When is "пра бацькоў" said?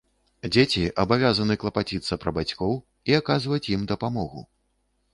2.25-2.73